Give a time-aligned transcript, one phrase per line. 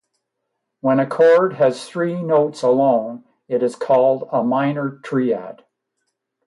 [0.79, 5.63] When a chord has these three notes alone, it is called a minor triad.